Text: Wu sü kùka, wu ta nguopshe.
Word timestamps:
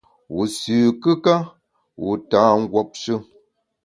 Wu 0.33 0.43
sü 0.57 0.77
kùka, 1.01 1.35
wu 2.01 2.11
ta 2.29 2.41
nguopshe. 2.59 3.15